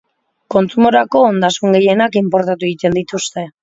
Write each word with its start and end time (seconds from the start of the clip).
Kontsumorako 0.55 1.23
ondasun 1.27 1.79
gehienak 1.79 2.21
inportatu 2.25 2.71
egiten 2.75 3.03
dituzte. 3.05 3.51